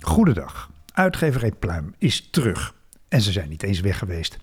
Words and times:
Goedendag. 0.00 0.70
Uitgeverij 0.92 1.52
Pluim 1.52 1.94
is 1.98 2.30
terug. 2.30 2.74
En 3.08 3.20
ze 3.20 3.32
zijn 3.32 3.48
niet 3.48 3.62
eens 3.62 3.80
weg 3.80 3.98
geweest. 3.98 4.38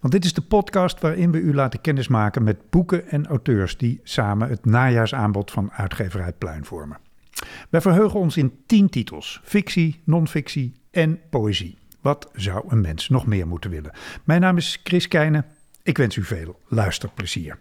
Want 0.00 0.12
dit 0.12 0.24
is 0.24 0.32
de 0.32 0.40
podcast 0.40 1.00
waarin 1.00 1.30
we 1.30 1.38
u 1.38 1.54
laten 1.54 1.80
kennismaken 1.80 2.42
met 2.42 2.70
boeken 2.70 3.08
en 3.08 3.26
auteurs 3.26 3.76
die 3.76 4.00
samen 4.02 4.48
het 4.48 4.64
najaarsaanbod 4.64 5.50
van 5.50 5.72
uitgeverij 5.72 6.32
Pluim 6.32 6.64
vormen. 6.64 6.98
Wij 7.70 7.80
verheugen 7.80 8.20
ons 8.20 8.36
in 8.36 8.52
tien 8.66 8.88
titels: 8.88 9.40
fictie, 9.42 10.00
non-fictie 10.04 10.72
en 10.90 11.20
poëzie. 11.30 11.78
Wat 12.00 12.30
zou 12.32 12.64
een 12.68 12.80
mens 12.80 13.08
nog 13.08 13.26
meer 13.26 13.46
moeten 13.46 13.70
willen? 13.70 13.92
Mijn 14.24 14.40
naam 14.40 14.56
is 14.56 14.80
Chris 14.84 15.08
Keijnen. 15.08 15.44
Ik 15.82 15.96
wens 15.96 16.16
u 16.16 16.24
veel 16.24 16.60
luisterplezier. 16.68 17.58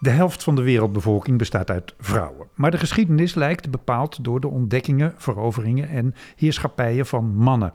De 0.00 0.10
helft 0.10 0.42
van 0.42 0.54
de 0.54 0.62
wereldbevolking 0.62 1.38
bestaat 1.38 1.70
uit 1.70 1.94
vrouwen. 1.98 2.48
Maar 2.54 2.70
de 2.70 2.78
geschiedenis 2.78 3.34
lijkt 3.34 3.70
bepaald 3.70 4.24
door 4.24 4.40
de 4.40 4.48
ontdekkingen, 4.48 5.14
veroveringen 5.16 5.88
en 5.88 6.14
heerschappijen 6.36 7.06
van 7.06 7.34
mannen. 7.36 7.72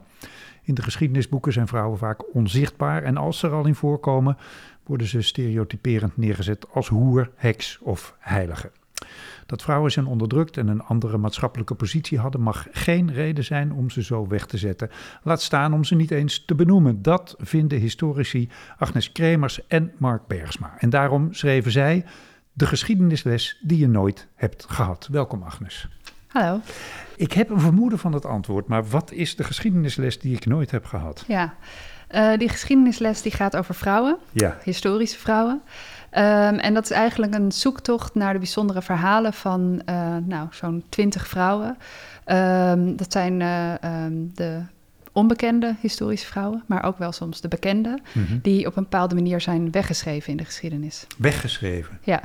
In 0.62 0.74
de 0.74 0.82
geschiedenisboeken 0.82 1.52
zijn 1.52 1.68
vrouwen 1.68 1.98
vaak 1.98 2.34
onzichtbaar 2.34 3.02
en 3.02 3.16
als 3.16 3.38
ze 3.38 3.46
er 3.46 3.52
al 3.52 3.66
in 3.66 3.74
voorkomen, 3.74 4.36
worden 4.86 5.06
ze 5.06 5.22
stereotyperend 5.22 6.16
neergezet 6.16 6.66
als 6.72 6.88
hoer, 6.88 7.30
heks 7.34 7.78
of 7.82 8.16
heilige. 8.18 8.70
Dat 9.46 9.62
vrouwen 9.62 9.92
zijn 9.92 10.06
onderdrukt 10.06 10.56
en 10.56 10.68
een 10.68 10.82
andere 10.82 11.18
maatschappelijke 11.18 11.74
positie 11.74 12.18
hadden, 12.18 12.40
mag 12.40 12.66
geen 12.70 13.12
reden 13.12 13.44
zijn 13.44 13.72
om 13.72 13.90
ze 13.90 14.02
zo 14.02 14.26
weg 14.26 14.46
te 14.46 14.56
zetten. 14.58 14.90
Laat 15.22 15.42
staan 15.42 15.72
om 15.72 15.84
ze 15.84 15.94
niet 15.94 16.10
eens 16.10 16.44
te 16.44 16.54
benoemen. 16.54 17.02
Dat 17.02 17.34
vinden 17.38 17.78
historici 17.78 18.48
Agnes 18.78 19.12
Kremers 19.12 19.66
en 19.66 19.92
Mark 19.98 20.26
Bergsma. 20.26 20.74
En 20.78 20.90
daarom 20.90 21.32
schreven 21.32 21.72
zij 21.72 22.04
de 22.52 22.66
geschiedenisles 22.66 23.58
die 23.62 23.78
je 23.78 23.88
nooit 23.88 24.28
hebt 24.34 24.66
gehad. 24.68 25.08
Welkom, 25.10 25.42
Agnes. 25.42 25.88
Hallo. 26.26 26.60
Ik 27.16 27.32
heb 27.32 27.50
een 27.50 27.60
vermoeden 27.60 27.98
van 27.98 28.12
het 28.12 28.24
antwoord, 28.24 28.66
maar 28.66 28.88
wat 28.88 29.12
is 29.12 29.36
de 29.36 29.44
geschiedenisles 29.44 30.18
die 30.18 30.36
ik 30.36 30.46
nooit 30.46 30.70
heb 30.70 30.84
gehad? 30.84 31.24
Ja, 31.26 31.54
uh, 32.10 32.38
die 32.38 32.48
geschiedenisles 32.48 33.22
die 33.22 33.32
gaat 33.32 33.56
over 33.56 33.74
vrouwen, 33.74 34.18
ja. 34.30 34.58
historische 34.62 35.18
vrouwen. 35.18 35.62
Um, 36.16 36.58
en 36.58 36.74
dat 36.74 36.84
is 36.84 36.90
eigenlijk 36.90 37.34
een 37.34 37.52
zoektocht 37.52 38.14
naar 38.14 38.32
de 38.32 38.38
bijzondere 38.38 38.82
verhalen 38.82 39.32
van 39.32 39.82
uh, 39.88 40.16
nou, 40.24 40.48
zo'n 40.50 40.84
twintig 40.88 41.26
vrouwen. 41.28 41.76
Um, 42.26 42.96
dat 42.96 43.12
zijn 43.12 43.40
uh, 43.40 43.72
um, 44.04 44.30
de 44.34 44.60
onbekende 45.12 45.74
historische 45.80 46.26
vrouwen, 46.26 46.62
maar 46.66 46.84
ook 46.84 46.98
wel 46.98 47.12
soms 47.12 47.40
de 47.40 47.48
bekende, 47.48 47.98
mm 48.12 48.24
-hmm. 48.24 48.38
die 48.42 48.66
op 48.66 48.76
een 48.76 48.82
bepaalde 48.82 49.14
manier 49.14 49.40
zijn 49.40 49.70
weggeschreven 49.70 50.30
in 50.30 50.36
de 50.36 50.44
geschiedenis. 50.44 51.06
Weggeschreven? 51.18 51.98
Ja. 52.02 52.20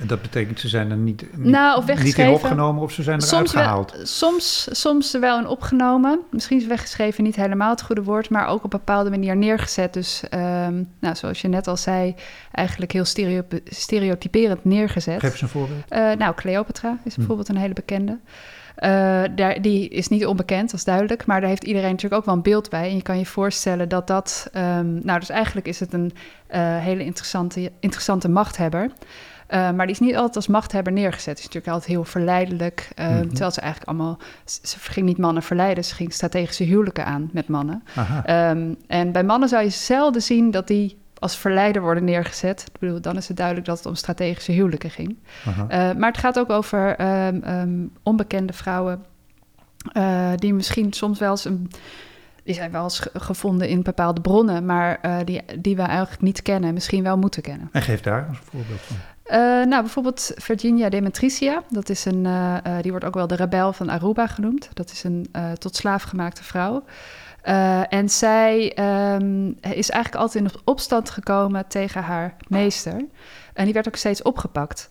En 0.00 0.06
dat 0.06 0.22
betekent 0.22 0.60
ze 0.60 0.68
zijn 0.68 0.90
er 0.90 0.96
niet, 0.96 1.36
niet, 1.36 1.50
nou, 1.50 1.78
of 1.78 2.02
niet 2.02 2.18
in 2.18 2.28
opgenomen 2.28 2.82
of 2.82 2.92
ze 2.92 3.02
zijn 3.02 3.16
eruit 3.16 3.32
soms 3.32 3.50
gehaald? 3.50 3.92
Wel, 3.92 4.06
soms, 4.06 4.68
soms 4.70 5.14
er 5.14 5.20
wel 5.20 5.38
in 5.38 5.46
opgenomen. 5.46 6.20
Misschien 6.30 6.58
is 6.58 6.66
weggeschreven 6.66 7.24
niet 7.24 7.36
helemaal 7.36 7.70
het 7.70 7.82
goede 7.82 8.02
woord, 8.02 8.30
maar 8.30 8.46
ook 8.46 8.64
op 8.64 8.72
een 8.72 8.78
bepaalde 8.78 9.10
manier 9.10 9.36
neergezet. 9.36 9.92
Dus 9.92 10.22
um, 10.34 10.88
nou, 10.98 11.16
zoals 11.16 11.40
je 11.40 11.48
net 11.48 11.66
al 11.66 11.76
zei, 11.76 12.14
eigenlijk 12.52 12.92
heel 12.92 13.04
stereo 13.04 13.42
stereotyperend 13.64 14.64
neergezet. 14.64 15.20
Geef 15.20 15.30
eens 15.30 15.42
een 15.42 15.48
voorbeeld. 15.48 15.84
Uh, 15.90 16.12
nou, 16.12 16.34
Cleopatra 16.34 16.98
is 17.04 17.16
bijvoorbeeld 17.16 17.48
hm. 17.48 17.54
een 17.54 17.60
hele 17.60 17.74
bekende. 17.74 18.18
Uh, 18.78 19.22
daar, 19.36 19.60
die 19.60 19.88
is 19.88 20.08
niet 20.08 20.26
onbekend, 20.26 20.70
dat 20.70 20.78
is 20.78 20.84
duidelijk. 20.84 21.26
Maar 21.26 21.40
daar 21.40 21.48
heeft 21.48 21.64
iedereen 21.64 21.90
natuurlijk 21.90 22.20
ook 22.20 22.26
wel 22.26 22.34
een 22.34 22.42
beeld 22.42 22.70
bij. 22.70 22.88
En 22.88 22.96
je 22.96 23.02
kan 23.02 23.18
je 23.18 23.26
voorstellen 23.26 23.88
dat 23.88 24.06
dat... 24.06 24.50
Um, 24.54 25.00
nou, 25.02 25.18
dus 25.18 25.28
eigenlijk 25.28 25.66
is 25.66 25.80
het 25.80 25.92
een 25.92 26.12
uh, 26.54 26.76
hele 26.78 27.04
interessante, 27.04 27.72
interessante 27.80 28.28
machthebber... 28.28 28.90
Uh, 29.50 29.70
maar 29.70 29.86
die 29.86 29.94
is 29.94 30.00
niet 30.00 30.16
altijd 30.16 30.36
als 30.36 30.46
machthebber 30.46 30.92
neergezet. 30.92 31.28
Het 31.28 31.38
is 31.38 31.44
natuurlijk 31.44 31.72
altijd 31.72 31.90
heel 31.90 32.04
verleidelijk. 32.04 32.90
Uh, 32.98 33.08
mm 33.08 33.14
-hmm. 33.14 33.28
Terwijl 33.28 33.50
ze 33.50 33.60
eigenlijk 33.60 33.90
allemaal... 33.90 34.18
Ze 34.44 34.78
ging 34.78 35.06
niet 35.06 35.18
mannen 35.18 35.42
verleiden, 35.42 35.84
ze 35.84 35.94
ging 35.94 36.12
strategische 36.12 36.64
huwelijken 36.64 37.04
aan 37.04 37.30
met 37.32 37.48
mannen. 37.48 37.82
Um, 38.26 38.76
en 38.86 39.12
bij 39.12 39.24
mannen 39.24 39.48
zou 39.48 39.62
je 39.62 39.70
zelden 39.70 40.22
zien 40.22 40.50
dat 40.50 40.66
die 40.66 40.98
als 41.18 41.36
verleider 41.36 41.82
worden 41.82 42.04
neergezet. 42.04 42.64
Ik 42.72 42.80
bedoel, 42.80 43.00
dan 43.00 43.16
is 43.16 43.28
het 43.28 43.36
duidelijk 43.36 43.66
dat 43.66 43.76
het 43.76 43.86
om 43.86 43.94
strategische 43.94 44.52
huwelijken 44.52 44.90
ging. 44.90 45.16
Uh, 45.46 45.68
maar 45.68 46.10
het 46.10 46.18
gaat 46.18 46.38
ook 46.38 46.50
over 46.50 47.00
um, 47.26 47.42
um, 47.48 47.92
onbekende 48.02 48.52
vrouwen... 48.52 49.04
Die 50.36 50.54
misschien 50.54 50.92
soms 50.92 51.18
wel 51.18 51.30
eens... 51.30 51.44
Een, 51.44 51.70
die 52.42 52.54
zijn 52.54 52.70
wel 52.70 52.82
eens 52.82 53.06
gevonden 53.12 53.68
in 53.68 53.82
bepaalde 53.82 54.20
bronnen, 54.20 54.66
maar 54.66 54.98
uh, 55.02 55.16
die, 55.24 55.42
die 55.58 55.76
we 55.76 55.82
eigenlijk 55.82 56.22
niet 56.22 56.42
kennen, 56.42 56.74
misschien 56.74 57.02
wel 57.02 57.18
moeten 57.18 57.42
kennen. 57.42 57.68
En 57.72 57.82
geef 57.82 58.00
daar 58.00 58.28
een 58.28 58.34
voorbeeld 58.34 58.80
van. 58.80 58.96
Uh, 59.30 59.36
nou, 59.38 59.82
bijvoorbeeld 59.82 60.32
Virginia 60.36 60.88
Demetricia. 60.88 61.62
Dat 61.68 61.88
is 61.88 62.04
een, 62.04 62.24
uh, 62.24 62.56
uh, 62.66 62.76
die 62.80 62.90
wordt 62.90 63.06
ook 63.06 63.14
wel 63.14 63.26
de 63.26 63.34
rebel 63.34 63.72
van 63.72 63.88
Aruba 63.88 64.26
genoemd. 64.26 64.68
Dat 64.72 64.90
is 64.90 65.04
een 65.04 65.26
tot 65.58 65.76
slaaf 65.76 66.02
gemaakte 66.02 66.44
vrouw. 66.44 66.84
en 67.88 68.08
zij 68.08 68.78
um, 69.14 69.48
is 69.60 69.90
eigenlijk 69.90 70.14
altijd 70.14 70.44
in 70.44 70.50
opstand 70.64 71.10
gekomen 71.10 71.66
tegen 71.68 72.02
haar 72.02 72.36
meester. 72.48 73.04
En 73.54 73.64
die 73.64 73.74
werd 73.74 73.88
ook 73.88 73.96
steeds 73.96 74.22
opgepakt. 74.22 74.88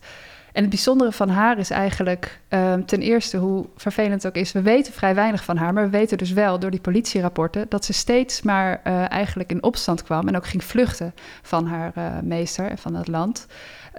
En 0.52 0.62
het 0.62 0.70
bijzondere 0.70 1.12
van 1.12 1.28
haar 1.28 1.58
is 1.58 1.70
eigenlijk, 1.70 2.40
um, 2.48 2.86
ten 2.86 3.00
eerste, 3.00 3.36
hoe 3.36 3.66
vervelend 3.76 4.22
het 4.22 4.26
ook 4.26 4.42
is, 4.42 4.52
we 4.52 4.62
weten 4.62 4.92
vrij 4.92 5.14
weinig 5.14 5.44
van 5.44 5.56
haar, 5.56 5.72
maar 5.72 5.84
we 5.84 5.98
weten 5.98 6.18
dus 6.18 6.32
wel 6.32 6.58
door 6.58 6.70
die 6.70 6.80
politierapporten 6.80 7.66
dat 7.68 7.84
ze 7.84 7.92
steeds 7.92 8.42
maar 8.42 8.82
eigenlijk 9.08 9.50
in 9.50 9.62
opstand 9.62 10.02
kwam 10.02 10.28
en 10.28 10.36
ook 10.36 10.46
ging 10.46 10.64
vluchten 10.64 11.14
van 11.42 11.66
haar 11.66 11.92
meester 12.24 12.70
en 12.70 12.78
van 12.78 12.94
het 12.94 13.08
land. 13.08 13.46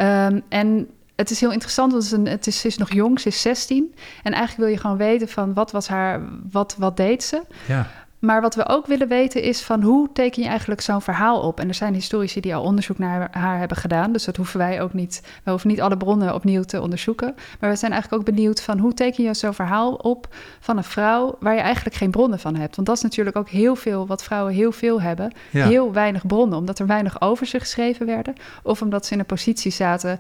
Um, 0.02 0.42
en 0.50 0.90
het 1.16 1.30
is 1.30 1.40
heel 1.40 1.52
interessant, 1.52 1.92
want 1.92 2.28
het 2.30 2.54
ze 2.54 2.68
is 2.68 2.78
nog 2.78 2.94
jong, 2.94 3.20
ze 3.20 3.28
is 3.28 3.42
16. 3.42 3.96
En 4.24 4.34
eigenlijk 4.34 4.58
wil 4.58 4.68
je 4.68 4.82
gewoon 4.82 4.98
weten 4.98 5.28
van 5.28 5.54
wat 5.54 5.72
was 5.72 5.88
haar, 5.88 6.22
wat, 6.52 6.76
wat 6.78 6.98
deed 6.98 7.24
ze? 7.24 7.42
Ja. 7.68 7.88
Maar 8.20 8.42
wat 8.42 8.56
we 8.56 8.68
ook 8.68 8.86
willen 8.86 9.08
weten 9.08 9.42
is 9.42 9.62
van 9.62 9.82
hoe 9.82 10.10
teken 10.14 10.44
je 10.44 10.50
eigenlijk 10.50 10.82
zo'n 10.82 11.02
verhaal 11.02 11.40
op? 11.42 11.60
En 11.60 11.68
er 11.68 11.74
zijn 11.74 11.94
historici 11.94 12.40
die 12.40 12.56
al 12.56 12.64
onderzoek 12.64 12.98
naar 12.98 13.28
haar 13.32 13.60
hebben 13.60 13.78
gedaan. 13.78 14.12
Dus 14.12 14.26
dat 14.26 14.36
hoeven 14.36 14.58
wij 14.58 14.82
ook 14.82 14.94
niet. 14.94 15.22
We 15.44 15.50
hoeven 15.50 15.70
niet 15.70 15.82
alle 15.82 15.98
bronnen 15.98 16.34
opnieuw 16.34 16.64
te 16.64 16.82
onderzoeken. 16.82 17.36
Maar 17.60 17.70
we 17.70 17.76
zijn 17.76 17.92
eigenlijk 17.92 18.22
ook 18.22 18.36
benieuwd 18.36 18.62
van 18.62 18.80
hoe 18.80 18.94
teken 18.94 19.24
je 19.24 19.34
zo'n 19.34 19.54
verhaal 19.54 19.94
op 19.94 20.36
van 20.60 20.78
een 20.78 20.84
vrouw 20.84 21.36
waar 21.40 21.54
je 21.54 21.60
eigenlijk 21.60 21.96
geen 21.96 22.12
bronnen 22.12 22.40
van 22.40 22.56
hebt. 22.56 22.76
Want 22.76 22.88
dat 22.88 22.98
is 22.98 23.04
natuurlijk 23.04 23.38
ook 23.38 23.50
heel 23.50 23.76
veel 23.76 24.08
wat 24.08 24.24
vrouwen 24.24 24.54
heel 24.54 24.72
veel 24.72 25.02
hebben. 25.02 25.32
Ja. 25.50 25.68
Heel 25.68 25.94
weinig 25.94 26.28
bronnen. 26.28 26.58
Omdat 26.58 26.80
er 26.80 26.88
weinig 26.88 27.22
over 27.22 27.46
ze 27.46 27.60
geschreven 27.60 28.06
werden. 28.06 28.36
Of 28.64 28.82
omdat 28.82 29.06
ze 29.06 29.14
in 29.14 29.20
een 29.20 29.26
positie 29.26 29.72
zaten 29.72 30.20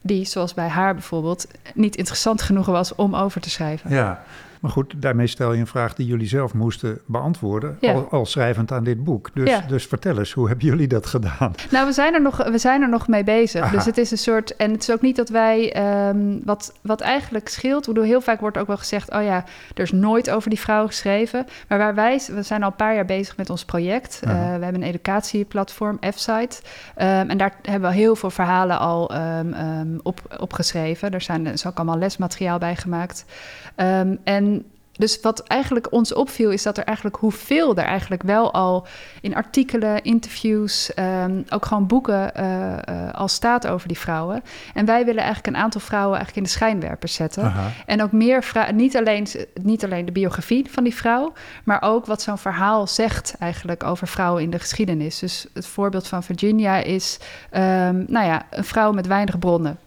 die, 0.00 0.24
zoals 0.24 0.54
bij 0.54 0.68
haar 0.68 0.94
bijvoorbeeld, 0.94 1.46
niet 1.74 1.96
interessant 1.96 2.42
genoeg 2.42 2.66
was 2.66 2.94
om 2.94 3.14
over 3.14 3.40
te 3.40 3.50
schrijven. 3.50 3.90
Ja, 3.90 4.24
maar 4.64 4.72
goed, 4.72 4.94
daarmee 4.96 5.26
stel 5.26 5.52
je 5.52 5.60
een 5.60 5.66
vraag 5.66 5.94
die 5.94 6.06
jullie 6.06 6.26
zelf 6.26 6.54
moesten 6.54 6.98
beantwoorden, 7.06 7.76
Ja. 7.80 7.92
al, 7.92 8.08
al 8.10 8.26
schrijvend 8.26 8.72
aan 8.72 8.84
dit 8.84 9.04
boek. 9.04 9.30
Dus, 9.34 9.48
Ja. 9.48 9.60
dus 9.68 9.86
vertel 9.86 10.18
eens, 10.18 10.32
hoe 10.32 10.48
hebben 10.48 10.66
jullie 10.66 10.86
dat 10.88 11.06
gedaan? 11.06 11.54
Nou, 11.70 11.86
we 11.86 11.92
zijn 11.92 12.14
er 12.14 12.22
nog, 12.22 12.36
we 12.50 12.58
zijn 12.58 12.82
er 12.82 12.88
nog 12.88 13.08
mee 13.08 13.24
bezig. 13.24 13.62
Aha. 13.62 13.70
Dus 13.70 13.84
het 13.84 13.98
is 13.98 14.10
een 14.10 14.18
soort. 14.18 14.56
En 14.56 14.70
het 14.72 14.82
is 14.82 14.90
ook 14.90 15.00
niet 15.00 15.16
dat 15.16 15.28
wij. 15.28 15.72
ehm, 15.72 16.38
wat, 16.44 16.72
wat 16.80 17.00
eigenlijk 17.00 17.48
scheelt. 17.48 17.86
Bedoel, 17.86 18.04
heel 18.04 18.20
vaak 18.20 18.40
wordt 18.40 18.58
ook 18.58 18.66
wel 18.66 18.76
gezegd. 18.76 19.10
Oh 19.12 19.22
ja, 19.22 19.44
er 19.74 19.82
is 19.82 19.92
nooit 19.92 20.30
over 20.30 20.50
die 20.50 20.60
vrouw 20.60 20.86
geschreven. 20.86 21.46
Maar 21.68 21.78
waar 21.78 21.94
wij. 21.94 22.20
We 22.34 22.42
zijn 22.42 22.62
al 22.62 22.68
een 22.70 22.76
paar 22.76 22.94
jaar 22.94 23.04
bezig 23.04 23.36
met 23.36 23.50
ons 23.50 23.64
project. 23.64 24.20
Eh, 24.24 24.30
we 24.30 24.36
hebben 24.64 24.74
een 24.74 24.82
educatieplatform, 24.82 25.98
F-Site. 26.14 26.60
Ehm, 26.96 27.30
en 27.30 27.38
daar 27.38 27.52
hebben 27.62 27.90
we 27.90 27.96
heel 27.96 28.16
veel 28.16 28.30
verhalen 28.30 28.78
al 28.78 29.10
ehm, 29.14 29.98
op, 30.02 30.36
opgeschreven. 30.38 31.10
Er, 31.10 31.20
zijn, 31.20 31.46
er 31.46 31.52
is 31.52 31.66
ook 31.66 31.76
allemaal 31.76 31.98
lesmateriaal 31.98 32.58
bij 32.58 32.76
gemaakt. 32.76 33.24
En 34.24 34.53
dus 34.96 35.20
wat 35.20 35.40
eigenlijk 35.40 35.92
ons 35.92 36.14
opviel, 36.14 36.50
is 36.50 36.62
dat 36.62 36.78
er 36.78 36.84
eigenlijk 36.84 37.16
hoeveel 37.16 37.76
er 37.76 37.84
eigenlijk 37.84 38.22
wel 38.22 38.52
al 38.52 38.86
in 39.20 39.34
artikelen, 39.34 40.02
interviews, 40.02 40.94
ehm, 40.94 41.42
ook 41.48 41.66
gewoon 41.66 41.86
boeken 41.86 42.34
eh, 42.34 42.72
eh, 42.72 43.14
al 43.14 43.28
staat 43.28 43.66
over 43.66 43.88
die 43.88 43.98
vrouwen. 43.98 44.42
En 44.74 44.84
wij 44.84 45.04
willen 45.04 45.22
eigenlijk 45.22 45.56
een 45.56 45.62
aantal 45.62 45.80
vrouwen 45.80 46.16
eigenlijk 46.16 46.36
in 46.36 46.52
de 46.52 46.58
schijnwerpers 46.58 47.14
zetten. 47.14 47.42
Aha. 47.42 47.70
En 47.86 48.02
ook 48.02 48.12
meer 48.12 48.42
vrouwen, 48.42 48.76
niet 48.76 48.96
alleen, 48.96 49.26
niet 49.62 49.84
alleen 49.84 50.04
de 50.04 50.12
biografie 50.12 50.66
van 50.70 50.84
die 50.84 50.94
vrouw, 50.94 51.32
maar 51.64 51.82
ook 51.82 52.06
wat 52.06 52.22
zo'n 52.22 52.38
verhaal 52.38 52.86
zegt 52.86 53.34
eigenlijk 53.38 53.84
over 53.84 54.08
vrouwen 54.08 54.42
in 54.42 54.50
de 54.50 54.58
geschiedenis. 54.58 55.18
Dus 55.18 55.46
het 55.52 55.66
voorbeeld 55.66 56.06
van 56.06 56.22
Virginia 56.22 56.76
is, 56.76 57.18
ehm, 57.50 58.04
nou 58.06 58.26
ja, 58.26 58.46
een 58.50 58.64
vrouw 58.64 58.92
met 58.92 59.06
weinig 59.06 59.38
bronnen. 59.38 59.78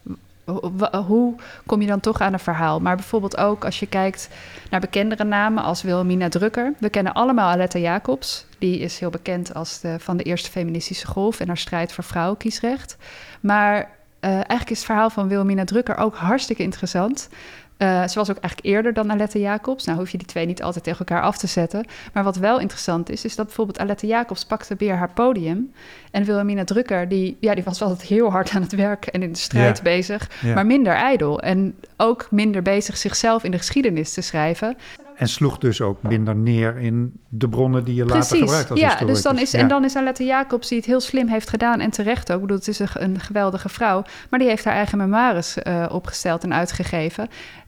Hoe 1.06 1.36
kom 1.66 1.82
je 1.82 1.88
dan 1.88 2.00
toch 2.00 2.22
aan 2.22 2.34
een 2.34 2.40
verhaal? 2.40 2.80
Maar 2.80 2.96
bijvoorbeeld 2.96 3.38
ook 3.38 3.66
als 3.66 3.80
je 3.80 3.88
kijkt 3.88 4.30
naar 4.70 4.80
bekendere 4.80 5.24
namen 5.24 5.64
als 5.64 5.82
Wilhelmina 5.82 6.30
Drucker. 6.30 6.74
We 6.80 6.90
kennen 6.90 7.14
allemaal 7.14 7.50
Aletta 7.50 7.80
Jacobs. 7.80 8.46
Die 8.60 8.80
is 8.80 9.00
heel 9.00 9.10
bekend 9.10 9.54
als 9.54 9.80
de, 9.80 10.00
van 10.00 10.18
de 10.18 10.24
eerste 10.24 10.50
feministische 10.50 11.08
golf 11.08 11.40
en 11.40 11.48
haar 11.48 11.58
strijd 11.58 11.92
voor 11.92 12.04
vrouwenkiesrecht. 12.04 12.98
Maar 13.40 13.78
uh, 13.78 14.30
eigenlijk 14.32 14.70
is 14.70 14.78
het 14.78 14.86
verhaal 14.86 15.10
van 15.10 15.28
Wilhelmina 15.28 15.64
Drucker 15.64 15.98
ook 15.98 16.16
hartstikke 16.16 16.64
interessant. 16.64 17.30
Uh, 17.78 18.08
ze 18.08 18.20
was 18.20 18.30
ook 18.30 18.38
eigenlijk 18.38 18.76
eerder 18.76 18.94
dan 18.94 19.12
Alette 19.12 19.40
Jacobs. 19.40 19.86
Nou 19.86 19.98
hoef 19.98 20.10
je 20.10 20.18
die 20.18 20.28
twee 20.28 20.46
niet 20.46 20.64
altijd 20.64 20.84
tegen 20.84 21.00
elkaar 21.00 21.22
af 21.22 21.38
te 21.38 21.48
zetten. 21.48 21.86
Maar 22.14 22.24
wat 22.24 22.36
wel 22.36 22.60
interessant 22.60 23.10
is, 23.10 23.26
is 23.26 23.36
dat 23.36 23.46
bijvoorbeeld 23.46 23.80
Alette 23.80 24.08
Jacobs 24.08 24.46
pakte 24.46 24.76
weer 24.78 24.96
haar 24.96 25.12
podium. 25.14 25.72
En 26.12 26.24
Wilhelmina 26.24 26.64
Drucker, 26.64 27.08
die, 27.08 27.38
ja, 27.40 27.56
die 27.56 27.64
was 27.64 27.82
altijd 27.82 28.02
heel 28.02 28.32
hard 28.32 28.52
aan 28.52 28.62
het 28.62 28.76
werk 28.76 29.06
en 29.06 29.24
in 29.24 29.32
de 29.32 29.38
strijd 29.38 29.84
bezig. 29.84 30.30
Maar 30.54 30.66
minder 30.66 30.94
ijdel. 30.94 31.42
En 31.42 31.76
ook 31.98 32.28
minder 32.32 32.62
bezig 32.62 32.98
zichzelf 32.98 33.44
in 33.44 33.52
de 33.52 33.58
geschiedenis 33.58 34.14
te 34.14 34.22
schrijven. 34.22 34.78
En 35.18 35.28
sloeg 35.28 35.58
dus 35.58 35.82
ook 35.82 36.02
minder 36.02 36.36
neer 36.36 36.78
in 36.78 37.20
de 37.30 37.50
bronnen 37.50 37.84
die 37.84 37.96
je 37.96 38.06
later 38.06 38.38
gebruikt 38.38 38.72
als 38.72 38.80
ja, 38.80 38.96
dus 38.96 39.22
dan 39.22 39.40
is, 39.40 39.54
En 39.54 39.68
dan 39.68 39.84
is 39.84 39.96
Alette 39.96 40.24
Jacobs 40.24 40.68
die 40.68 40.78
het 40.78 40.88
heel 40.88 41.00
slim 41.00 41.28
heeft 41.28 41.50
gedaan 41.50 41.80
en 41.80 41.90
terecht 41.90 42.32
ook. 42.32 42.36
Ik 42.36 42.42
bedoel, 42.42 42.58
het 42.58 42.68
is 42.68 42.80
een, 42.80 43.20
geweldige 43.20 43.70
vrouw. 43.70 44.04
Maar 44.30 44.40
die 44.40 44.48
heeft 44.48 44.66
haar 44.66 44.74
eigen 44.74 44.98
memoires 44.98 45.58
uh, 45.64 45.86
opgesteld 45.92 46.44
en 46.44 46.54
uitgegeven. 46.54 47.28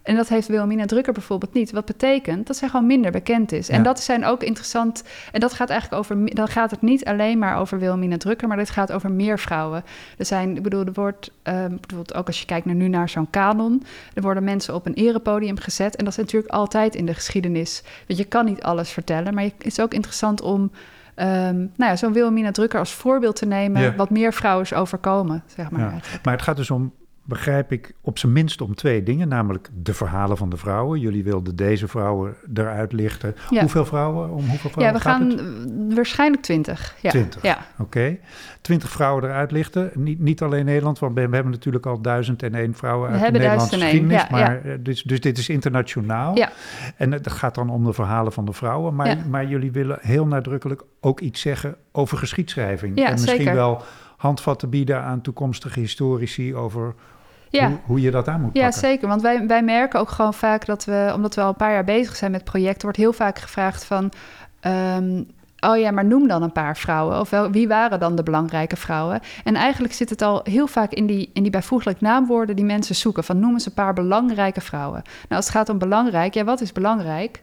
En 0.10 0.16
dat 0.16 0.30
heeft 0.30 0.48
Wilhelmina 0.48 0.86
Drucker 0.86 1.14
bijvoorbeeld 1.14 1.54
niet. 1.54 1.72
Wat 1.72 1.86
betekent 1.86 2.48
dat 2.48 2.56
zij 2.56 2.70
gewoon 2.70 2.86
minder 2.86 3.12
bekend 3.12 3.52
is. 3.52 3.70
En 3.70 3.84
dat 3.84 4.00
zijn 4.00 4.26
ook 4.26 4.44
interessant. 4.44 5.04
En 5.32 5.40
dat 5.40 5.54
gaat 5.54 5.70
eigenlijk 5.70 6.02
over. 6.02 6.36
Dan 6.36 6.48
gaat 6.48 6.72
het 6.72 6.82
niet 6.82 7.06
alleen 7.06 7.38
maar 7.38 7.58
over 7.58 7.80
Wilhelmina 7.80 8.18
Drucker, 8.18 8.48
maar 8.48 8.58
dit 8.58 8.70
gaat 8.70 8.92
over 8.92 9.12
meer 9.12 9.40
vrouwen. 9.40 9.84
Er 10.18 10.26
zijn, 10.26 10.56
ik 10.56 10.64
bedoel, 10.64 10.86
er 10.86 10.94
wordt 10.94 11.28
uh, 11.28 11.54
bijvoorbeeld 11.54 12.14
ook 12.14 12.28
als 12.28 12.40
je 12.40 12.46
kijkt 12.46 12.66
naar 12.66 12.76
nu 12.76 12.88
naar 12.88 13.10
zo'n 13.10 13.30
kanon. 13.30 13.84
Er 14.14 14.22
worden 14.22 14.44
mensen 14.44 14.76
op 14.76 14.86
een 14.86 14.94
erepodium 14.94 15.58
gezet. 15.58 15.96
En 15.96 16.04
dat 16.04 16.14
is 16.14 16.20
natuurlijk 16.20 16.54
altijd 16.54 16.96
in 16.96 17.06
de 17.06 17.14
geschiedenis. 17.14 17.84
Want 18.08 18.20
je 18.20 18.26
kan 18.26 18.46
niet 18.46 18.62
alles 18.62 18.90
vertellen. 18.90 19.34
Maar 19.34 19.44
het 19.44 19.54
is 19.58 19.80
ook 19.80 19.94
interessant 19.94 20.42
om. 20.42 20.62
Um, 20.62 21.72
nou 21.76 21.92
ja, 21.92 21.96
zo'n 21.96 22.14
Wilhelmina 22.14 22.52
Drucker 22.52 22.80
als 22.80 22.94
voorbeeld 22.94 23.36
te 23.36 23.46
nemen, 23.46 23.96
wat 23.96 24.10
meer 24.10 24.34
vrouwen 24.34 24.64
is 24.64 24.74
overkomen, 24.74 25.44
zeg 25.46 25.72
maar. 25.72 25.82
Ja. 25.82 26.00
Maar 26.24 26.34
het 26.34 26.42
gaat 26.42 26.58
dus 26.58 26.72
om 26.72 26.94
begrijp 27.30 27.72
ik 27.72 27.94
op 28.02 28.18
zijn 28.18 28.32
minst 28.32 28.62
om 28.62 28.76
twee 28.76 29.04
dingen. 29.04 29.28
Namelijk 29.28 29.70
de 29.74 29.94
verhalen 29.94 30.38
van 30.38 30.50
de 30.50 30.58
vrouwen. 30.58 31.00
Jullie 31.00 31.24
wilden 31.24 31.56
deze 31.56 31.88
vrouwen 31.88 32.36
eruit 32.54 32.94
lichten. 32.94 33.36
Hoeveel 33.48 33.86
vrouwen? 33.86 34.30
Om 34.30 34.48
hoeveel 34.48 34.70
vrouwen 34.70 34.94
Ja, 34.94 34.94
we 34.94 35.10
gaan 35.10 35.96
waarschijnlijk 35.96 36.42
twintig. 36.42 36.96
Ja. 37.02 37.10
Twintig, 37.10 37.42
ja. 37.42 37.58
oké. 37.78 38.18
Twintig 38.62 38.90
vrouwen 38.90 39.24
eruit 39.24 39.52
lichten. 39.52 39.92
Niet, 39.94 40.20
niet 40.20 40.42
alleen 40.42 40.66
Nederland, 40.66 41.00
want 41.00 41.14
we, 41.14 41.20
hebben 41.20 41.50
natuurlijk 41.50 41.86
al 41.86 42.02
duizend 42.02 42.44
en 42.44 42.56
één 42.56 42.74
vrouwen 42.74 43.10
uit 43.10 43.26
de 43.26 43.32
Nederlandse 43.32 43.80
geschiedenis. 43.80 44.22
Ja, 44.22 44.28
maar, 44.32 44.68
ja. 44.68 44.72
Eh, 44.72 44.78
dus, 44.80 45.04
dus 45.04 45.22
dit 45.22 45.38
is 45.38 45.50
internationaal. 45.50 46.36
Ja. 46.36 46.50
En 46.96 47.12
het 47.12 47.32
gaat 47.32 47.56
dan 47.56 47.70
om 47.70 47.86
de 47.86 47.94
verhalen 47.94 48.32
van 48.32 48.46
de 48.46 48.54
vrouwen. 48.54 48.96
Maar, 48.96 49.18
maar 49.30 49.46
jullie 49.46 49.72
willen 49.72 49.98
heel 50.02 50.26
nadrukkelijk 50.26 50.84
ook 51.00 51.20
iets 51.20 51.42
zeggen 51.42 51.76
over 51.92 52.18
geschiedschrijving. 52.18 52.98
En 52.98 53.12
misschien 53.12 53.36
zeker. 53.38 53.54
wel 53.54 53.84
handvatten 54.20 54.70
bieden 54.70 55.04
aan 55.04 55.22
toekomstige 55.22 55.80
historici 55.80 56.56
over 56.56 56.94
ja. 57.50 57.68
Hoe, 57.68 57.78
hoe, 57.86 58.02
je 58.02 58.12
dat 58.12 58.28
aan 58.28 58.42
moet 58.42 58.54
pakken. 58.54 58.72
Ja, 58.72 58.78
zeker. 58.78 59.08
Want 59.08 59.22
wij, 59.22 59.48
wij 59.48 59.64
merken 59.64 60.00
ook 60.00 60.10
gewoon 60.10 60.34
vaak 60.34 60.66
dat 60.66 60.86
we, 60.86 61.12
omdat 61.16 61.36
we 61.36 61.42
al 61.42 61.50
een 61.50 61.56
paar 61.56 61.72
jaar 61.72 61.84
bezig 61.84 62.16
zijn 62.16 62.32
met 62.32 62.44
projecten, 62.44 62.82
wordt 62.82 62.98
heel 62.98 63.14
vaak 63.14 63.40
gevraagd 63.40 63.86
van. 63.86 64.12
Um, 64.62 65.28
oh 65.60 65.78
ja, 65.78 65.92
maar 65.92 66.06
noem 66.06 66.28
dan 66.28 66.44
een 66.44 66.52
paar 66.52 66.78
vrouwen. 66.78 67.20
Of 67.20 67.30
wel, 67.30 67.52
wie 67.52 67.68
waren 67.68 68.00
dan 68.00 68.16
de 68.16 68.24
belangrijke 68.24 68.76
vrouwen? 68.76 69.20
En 69.44 69.56
eigenlijk 69.56 69.94
zit 69.94 70.10
het 70.10 70.22
al 70.22 70.42
heel 70.44 70.68
vaak 70.68 70.92
in 70.92 71.06
die, 71.06 71.30
in 71.34 71.42
die 71.42 71.52
bijvoeglijk 71.52 72.02
naamwoorden 72.02 72.56
die 72.56 72.66
mensen 72.66 72.96
zoeken. 72.96 73.24
Van 73.24 73.40
noem 73.40 73.54
eens 73.54 73.66
een 73.66 73.74
paar 73.74 73.94
belangrijke 73.94 74.62
vrouwen. 74.62 75.02
Nou, 75.04 75.36
als 75.36 75.46
het 75.46 75.56
gaat 75.56 75.70
om 75.70 75.78
belangrijk, 75.78 76.34
ja, 76.34 76.44
wat 76.44 76.62
is 76.62 76.72
belangrijk? 76.72 77.42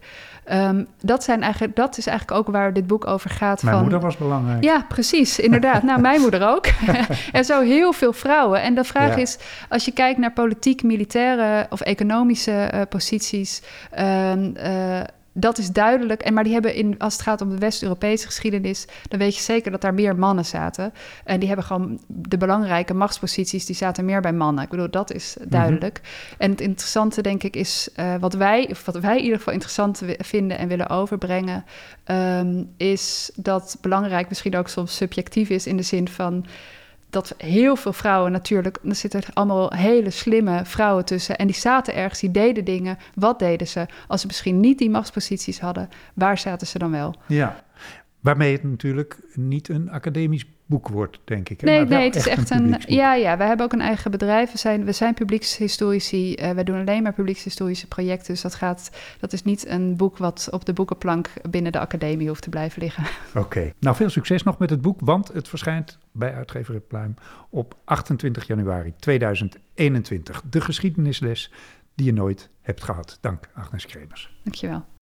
Um, 0.53 0.87
dat, 1.01 1.25
zijn 1.25 1.43
eigenlijk, 1.43 1.77
dat 1.77 1.99
is 1.99 2.07
eigenlijk 2.07 2.39
ook 2.39 2.55
waar 2.55 2.73
dit 2.73 2.87
boek 2.87 3.07
over 3.07 3.31
gaat. 3.31 3.63
Mijn 3.63 3.75
van, 3.75 3.85
moeder 3.85 4.01
was 4.01 4.17
belangrijk. 4.17 4.65
Ja, 4.65 4.85
precies, 4.89 5.39
inderdaad. 5.39 5.83
nou, 5.83 6.01
mijn 6.01 6.21
moeder 6.21 6.49
ook. 6.49 6.67
en 7.33 7.45
zo 7.45 7.61
heel 7.61 7.93
veel 7.93 8.13
vrouwen. 8.13 8.63
En 8.63 8.75
de 8.75 8.85
vraag 8.85 9.17
is, 9.17 9.39
als 9.69 9.85
je 9.85 9.93
kijkt 9.93 10.19
naar 10.19 10.33
politiek, 10.33 10.83
militaire 10.83 11.67
of 11.71 11.81
economische 11.81 12.71
uh, 12.75 12.81
posities... 12.89 13.63
Um, 13.99 14.55
uh, 14.57 15.01
dat 15.39 15.59
is 15.59 15.71
duidelijk. 15.71 16.23
En, 16.23 16.35
maar 16.35 16.45
die 16.45 16.53
hebben 16.53 16.75
in, 16.75 16.99
als 16.99 17.13
het 17.13 17.23
gaat 17.23 17.41
om 17.41 17.49
de 17.49 17.59
West-Europese 17.59 18.27
geschiedenis, 18.27 18.87
dan 19.09 19.19
weet 19.19 19.37
je 19.37 19.43
zeker 19.43 19.71
dat 19.71 19.81
daar 19.81 19.95
meer 19.95 20.17
mannen 20.17 20.45
zaten. 20.45 20.93
En 21.25 21.39
die 21.39 21.49
hebben 21.49 21.67
gewoon 21.67 22.01
de 22.07 22.37
belangrijke 22.37 22.95
machtsposities, 22.95 23.67
die 23.67 23.77
zaten 23.77 24.05
meer 24.05 24.21
bij 24.21 24.33
mannen. 24.33 24.65
Ik 24.65 24.71
bedoel, 24.71 24.91
dat 24.91 25.13
is 25.13 25.37
mhm. 25.39 25.49
duidelijk. 25.49 26.01
En 26.39 26.51
het 26.51 26.61
interessante, 26.61 27.23
denk 27.23 27.43
ik, 27.43 27.57
is 27.57 27.89
uh, 27.97 28.15
wat 28.21 28.35
wij, 28.35 28.69
of 28.71 28.85
wat 28.85 28.99
wij 28.99 29.17
in 29.17 29.23
ieder 29.23 29.39
geval 29.39 29.53
interessant 29.53 30.03
vinden 30.19 30.59
en 30.59 30.69
willen 30.69 30.89
overbrengen, 30.89 31.65
um, 32.07 32.73
is 32.77 33.31
dat 33.35 33.79
belangrijk 33.81 34.29
misschien 34.29 34.57
ook 34.57 34.69
soms 34.69 34.97
subjectief 34.97 35.49
is 35.49 35.67
in 35.67 35.77
de 35.77 35.83
zin 35.83 36.09
van 36.09 36.47
dat 37.11 37.35
heel 37.39 37.77
veel 37.77 37.93
vrouwen 37.93 38.33
natuurlijk, 38.33 38.79
er 38.85 38.95
zitten 38.95 39.23
allemaal 39.33 39.73
hele 39.73 40.11
slimme 40.11 40.65
vrouwen 40.65 41.05
tussen. 41.05 41.37
En 41.39 41.47
die 41.47 41.57
zaten 41.57 41.95
ergens, 41.95 42.21
die 42.21 42.31
deden 42.31 42.65
dingen. 42.65 42.99
Wat 43.15 43.39
deden 43.39 43.67
ze? 43.67 43.87
Als 44.09 44.21
ze 44.21 44.27
misschien 44.27 44.61
niet 44.61 44.79
die 44.79 44.91
machtsposities 44.91 45.61
hadden, 45.61 45.89
waar 46.15 46.39
zaten 46.39 46.67
ze 46.67 46.79
dan 46.79 46.91
wel? 46.91 47.15
Ja, 47.27 47.65
waarmee 48.21 48.53
het 48.53 48.63
natuurlijk 48.63 49.19
niet 49.35 49.69
een 49.69 49.91
academisch 49.91 50.45
boek 50.67 50.89
wordt, 50.89 51.19
denk 51.25 51.49
ik. 51.49 51.63
Nee, 51.63 51.85
nee, 51.85 52.05
het 52.05 52.15
is 52.15 52.29
echt 52.29 52.51
een. 52.51 52.77
ja, 52.87 53.15
ja, 53.15 53.37
we 53.37 53.45
hebben 53.45 53.67
ook 53.67 53.73
een 53.73 53.81
eigen 53.81 54.11
bedrijf. 54.11 54.53
We 54.53 54.59
zijn, 54.59 54.85
we 54.85 54.93
zijn 54.93 55.15
publiekshistorici. 55.15 56.35
Uh, 56.35 56.51
we 56.51 56.65
doen 56.65 56.81
alleen 56.81 57.03
maar 57.03 57.13
publiekshistorische 57.13 57.87
projecten. 57.87 58.33
Dus 58.33 58.43
dat, 58.43 58.55
gaat, 58.55 58.91
dat 59.21 59.33
is 59.33 59.43
niet 59.43 59.67
een 59.67 59.97
boek 59.97 60.19
wat 60.19 60.49
op 60.51 60.65
de 60.65 60.73
boekenplank 60.73 61.33
binnen 61.51 61.73
de 61.73 61.79
academie 61.79 62.29
hoeft 62.29 62.43
te 62.43 62.51
blijven 62.51 62.83
liggen. 62.83 63.05
Oké. 63.35 63.73
Nou, 63.81 63.97
veel 63.97 64.11
succes 64.11 64.43
nog 64.43 64.59
met 64.59 64.71
het 64.71 64.81
boek, 64.81 65.01
want 65.01 65.33
het 65.33 65.49
verschijnt 65.49 65.99
bij 66.13 66.35
uitgever 66.35 66.81
Pluim 66.81 67.15
op 67.51 67.77
28 67.85 68.47
januari 68.47 68.95
2021. 68.99 70.43
De 70.51 70.61
geschiedenisles 70.61 71.53
die 71.95 72.07
je 72.07 72.13
nooit 72.13 72.51
hebt 72.61 72.85
gehad. 72.85 73.19
Dank, 73.21 73.49
Agnes 73.55 73.87
Kremers. 73.87 74.39
Dankjewel. 74.43 74.96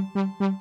Mm-hmm. 0.00 0.59